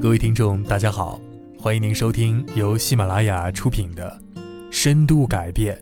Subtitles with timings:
[0.00, 1.20] 各位听众，大家好，
[1.58, 4.16] 欢迎您收听由喜马拉雅出品的
[4.70, 5.76] 《深度改变》，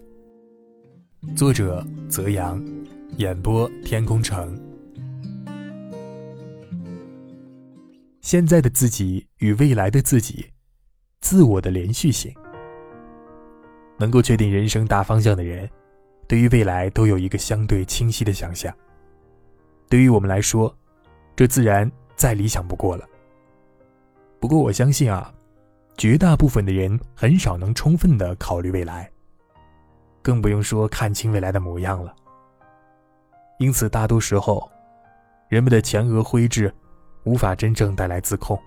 [1.37, 2.65] 作者泽阳，
[3.19, 4.59] 演播天空城。
[8.23, 10.47] 现在的自己与未来的自己，
[11.21, 12.33] 自我的连续性。
[13.99, 15.69] 能够确定人生大方向的人，
[16.27, 18.75] 对于未来都有一个相对清晰的想象。
[19.91, 20.75] 对于我们来说，
[21.37, 21.91] 这自然
[22.25, 23.07] 再理想不过了。
[24.41, 25.31] 不过我相信啊，
[25.99, 29.11] 绝大部分的人很少能充分的考虑未来，
[30.23, 32.17] 更不用说看清未来的模样了。
[33.59, 34.67] 因此，大多时候，
[35.49, 36.75] 人们的前额灰质
[37.25, 38.59] 无法真正带来自控，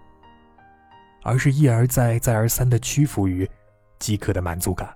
[1.23, 3.49] 而是一而再、再而三的屈服于
[3.97, 4.95] 饥渴的满足感。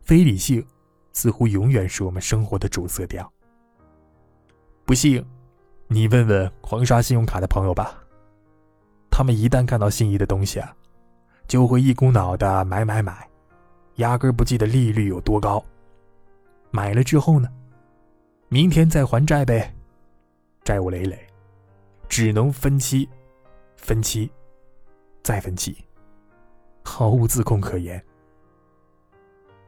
[0.00, 0.66] 非理性
[1.12, 3.30] 似乎永远是我们生活的主色调。
[4.86, 5.22] 不幸，
[5.92, 8.02] 你问问狂刷信用卡的朋友吧。
[9.10, 10.74] 他们一旦看到心仪的东西啊，
[11.46, 13.28] 就会一股脑的买买买，
[13.96, 15.62] 压根不记得利率有多高。
[16.70, 17.46] 买了之后呢，
[18.48, 19.70] 明天再还债呗，
[20.64, 21.18] 债务累累，
[22.08, 23.06] 只能分期，
[23.76, 24.30] 分期，
[25.22, 25.76] 再分期，
[26.82, 28.02] 毫无自控可言。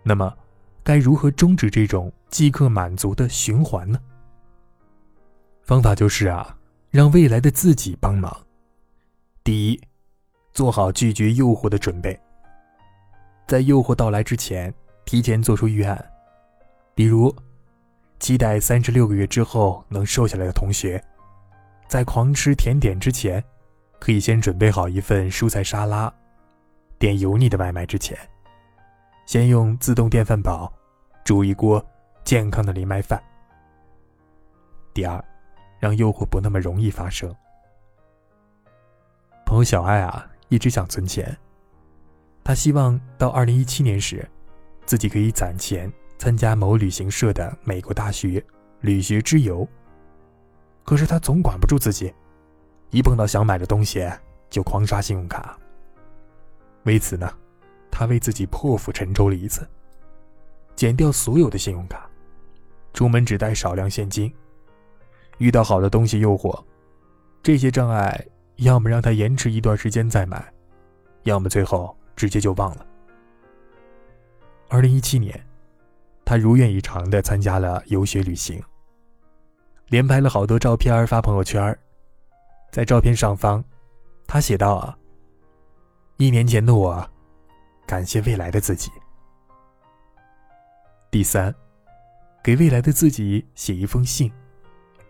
[0.02, 0.34] 那么，
[0.82, 4.00] 该如何终止这种即刻满足的循环呢？
[5.64, 6.54] 方法就是啊，
[6.90, 8.30] 让未来的自己帮忙。
[9.42, 9.80] 第一，
[10.52, 12.18] 做好拒绝诱惑的准备。
[13.46, 14.72] 在诱惑到来之前，
[15.06, 16.02] 提前做出预案。
[16.94, 17.34] 比如，
[18.18, 21.02] 期待三十六个月之后能瘦下来的同学，
[21.88, 23.42] 在狂吃甜点之前，
[23.98, 26.12] 可以先准备好一份蔬菜沙拉。
[26.98, 28.16] 点油腻的外卖之前。
[29.24, 30.70] 先用自动电饭煲
[31.24, 31.82] 煮一锅
[32.22, 33.18] 健康的藜麦饭。
[34.92, 35.24] 第二，
[35.84, 37.30] 让诱惑不那么容易发生。
[39.44, 41.36] 朋友小爱啊，一直想存钱，
[42.42, 44.26] 他希望到二零一七年时，
[44.86, 48.42] 自己可以攒钱参加某旅行社的美国大学
[48.80, 49.68] 旅学之游。
[50.84, 52.14] 可是他总管不住自己，
[52.88, 54.10] 一碰到想买的东西
[54.48, 55.58] 就狂刷信用卡。
[56.84, 57.30] 为此呢。
[57.90, 59.68] 他为自己破釜沉舟了一次，
[60.74, 62.10] 减掉所有的信用卡，
[62.92, 64.34] 出门只带少量现金。
[65.38, 66.62] 遇到好的东西诱惑，
[67.42, 68.24] 这些障碍
[68.56, 70.52] 要么让他延迟一段时间再买，
[71.24, 72.86] 要么最后直接就忘了。
[74.68, 75.38] 二零一七年，
[76.24, 78.62] 他如愿以偿的参加了游学旅行，
[79.88, 81.76] 连拍了好多照片发朋友圈。
[82.70, 83.62] 在照片上方，
[84.26, 84.98] 他写道：“啊，
[86.16, 87.08] 一年前的我。”
[87.86, 88.90] 感谢未来的自己。
[91.10, 91.54] 第三，
[92.42, 94.32] 给未来的自己写一封信，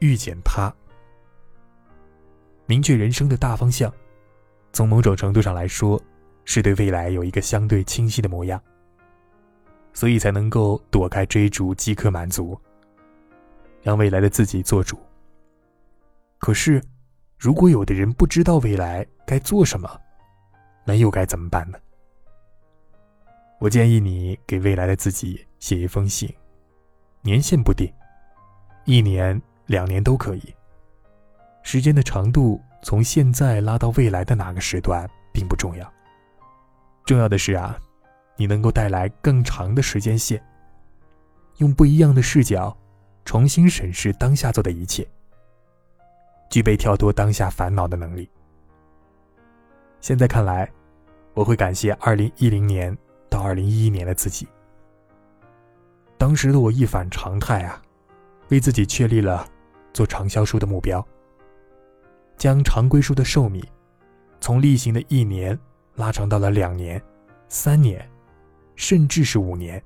[0.05, 0.71] 遇见他，
[2.67, 3.91] 明确人生的大方向。
[4.71, 5.99] 从某种程度上来说，
[6.45, 8.61] 是对未来有一个相对清晰的模样，
[9.95, 12.61] 所以才能够躲开追逐即刻满足，
[13.83, 14.99] 让未来的自己做主。
[16.39, 16.83] 可是，
[17.39, 19.89] 如果有的人不知道未来该做什么，
[20.85, 21.79] 那又该怎么办呢？
[23.59, 26.29] 我建议你给未来的自己写一封信，
[27.23, 27.91] 年限不定，
[28.85, 30.55] 一年、两年都可以。
[31.63, 35.93] 时间的长度从现在拉到未来的哪个时段并不重要，
[37.05, 37.79] 重要的是啊，
[38.37, 40.43] 你能够带来更长的时间线，
[41.59, 42.77] 用不一样的视角
[43.25, 45.07] 重新审视当下做的一切，
[46.51, 48.29] 具备跳脱当下烦恼的能力。
[50.01, 50.71] 现在看来，
[51.33, 52.97] 我会感谢二零一零年。
[53.31, 54.47] 到二零一一年的自己，
[56.17, 57.83] 当时的我一反常态啊，
[58.51, 59.45] 为自己确立了
[59.95, 61.03] 做畅销书的目标，
[62.37, 63.65] 将常规书的寿命
[64.41, 65.59] 从例行的一年
[65.95, 67.03] 拉长到了两年、
[67.49, 68.07] 三年，
[68.75, 69.83] 甚至是五年。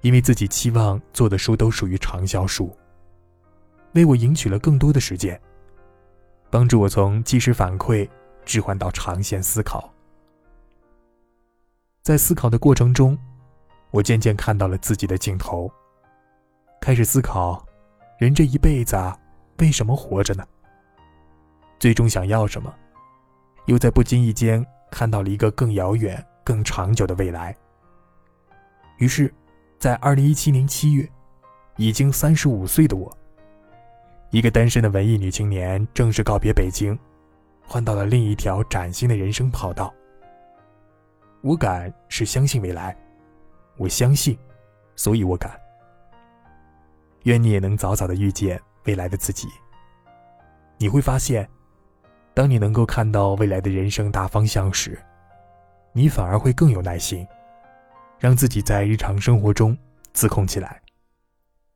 [0.00, 2.74] 因为自己期望做的书都属于畅销书，
[3.92, 5.40] 为我赢取了更多的时间，
[6.50, 8.08] 帮助我从即时反馈
[8.44, 9.92] 置换到长线思考。
[12.02, 13.18] 在思考的过程中，
[13.90, 15.72] 我渐渐看到了自己的尽头。
[16.82, 17.63] 开始思考，
[18.18, 19.18] 人这一辈子啊，
[19.58, 20.46] 为什么活着呢？
[21.78, 22.72] 最终想要什么？
[23.66, 27.56] 又在不经意间看到了一个更遥远、更长久的未来。
[28.98, 29.32] 于是，
[29.78, 31.08] 在二零一七年七月，
[31.76, 33.10] 已经三十五岁的我，
[34.30, 36.96] 一个单身的文艺女青年，正式告别北京，
[37.66, 39.92] 换到了另一条崭新的人生跑道。
[41.40, 42.96] 我敢是相信未来，
[43.76, 44.38] 我相信，
[44.94, 45.63] 所以我敢。
[47.24, 49.48] 愿你也能早早的遇见未来的自己。
[50.78, 51.48] 你会发现，
[52.32, 54.98] 当你能够看到未来的人生大方向时，
[55.92, 57.26] 你反而会更有耐心，
[58.18, 59.76] 让自己在日常生活中
[60.12, 60.80] 自控起来。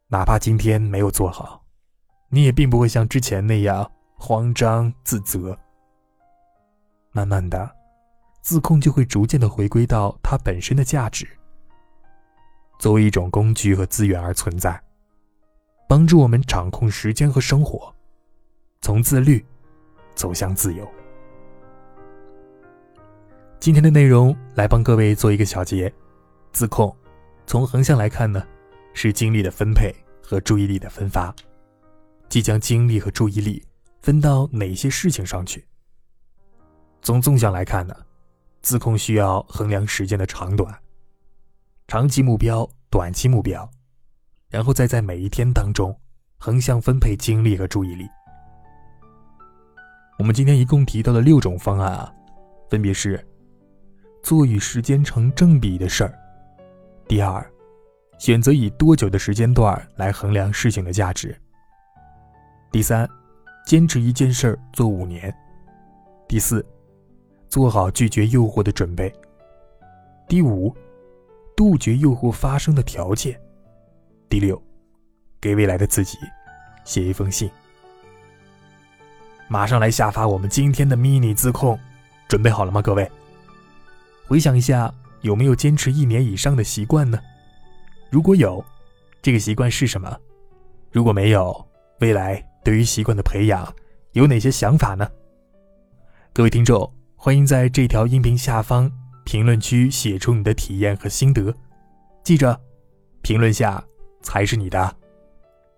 [0.08, 1.62] 哪怕今天没有做好，
[2.28, 5.56] 你也并不会像之前那样慌张自责。
[7.12, 7.70] 慢慢的，
[8.42, 11.26] 自控就会逐渐的回归到它本身的价值，
[12.78, 14.80] 作为一种工具和资源而存在，
[15.88, 17.92] 帮助我们掌控时间和生活，
[18.82, 19.42] 从自律
[20.14, 20.86] 走向自由。
[23.58, 25.90] 今天的内容来帮各位做一个小结：
[26.52, 26.94] 自控，
[27.46, 28.46] 从横向来看呢，
[28.92, 29.90] 是精力的分配
[30.22, 31.34] 和注意力的分发，
[32.28, 33.64] 即将精力和注意力
[34.02, 35.66] 分到哪些事情上去。
[37.00, 37.96] 从纵向来看呢，
[38.60, 40.78] 自控需要衡量时间的长短，
[41.86, 43.68] 长期目标、短期目标，
[44.50, 45.94] 然后再在每一天当中
[46.38, 48.06] 横向分配精力和注意力。
[50.18, 52.12] 我们今天一共提到的六种方案啊，
[52.70, 53.24] 分别是：
[54.22, 56.10] 做与时间成正比的事儿；
[57.06, 57.44] 第二，
[58.18, 61.30] 选择以多久的时间段来衡量事情的价值；
[62.72, 63.08] 第三，
[63.66, 65.30] 坚持一件事儿做五年；
[66.26, 66.64] 第四。
[67.48, 69.10] 做好拒绝诱惑的准备。
[70.28, 70.70] 第五，
[71.56, 73.40] 杜绝诱惑发生的条件。
[74.28, 74.60] 第六，
[75.40, 76.18] 给未来的自己
[76.84, 77.50] 写一封信。
[79.48, 81.78] 马上来下发我们今天的 mini 自控，
[82.28, 83.10] 准备好了吗，各位？
[84.26, 84.92] 回想一下，
[85.22, 87.18] 有没有坚持一年以上的习惯呢？
[88.10, 88.64] 如果有，
[89.22, 90.14] 这个习惯是什么？
[90.92, 91.66] 如果没有，
[92.00, 93.74] 未来对于习惯的培养
[94.12, 95.10] 有哪些想法呢？
[96.32, 96.92] 各位听众。
[97.20, 98.88] 欢迎在这条音频下方
[99.24, 101.52] 评论区写出你的体验和心得，
[102.22, 102.58] 记着，
[103.22, 103.84] 评论下
[104.20, 104.96] 才是你的。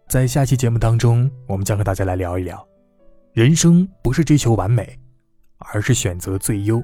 [0.09, 2.67] 在下期节目当中，我们将和大家来聊一聊，
[3.33, 4.99] 人生不是追求完美，
[5.59, 6.83] 而是选择最优。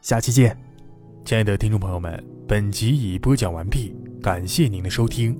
[0.00, 0.56] 下期见，
[1.24, 5.38] 亲爱的听众朋友们，本集已播讲完毕，感谢您的收听。